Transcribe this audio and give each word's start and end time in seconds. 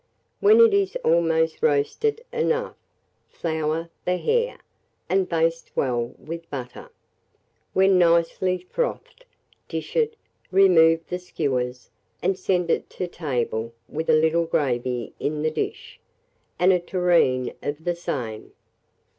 When 0.39 0.59
it 0.61 0.73
is 0.73 0.95
almost 1.03 1.61
roasted 1.61 2.25
enough, 2.33 2.75
flour 3.29 3.91
the 4.03 4.17
hare, 4.17 4.57
and 5.07 5.29
baste 5.29 5.69
well 5.75 6.15
with 6.17 6.49
butter. 6.49 6.89
When 7.73 7.99
nicely 7.99 8.65
frothed, 8.71 9.25
dish 9.69 9.95
it, 9.95 10.15
remove 10.49 11.01
the 11.07 11.19
skewers, 11.19 11.91
and 12.19 12.35
send 12.35 12.71
it 12.71 12.89
to 12.97 13.07
table 13.07 13.73
with 13.87 14.09
a 14.09 14.13
little 14.13 14.47
gravy 14.47 15.13
in 15.19 15.43
the 15.43 15.51
dish, 15.51 15.99
and 16.57 16.73
a 16.73 16.79
tureen 16.79 17.53
of 17.61 17.83
the 17.83 17.93
same. 17.95 18.53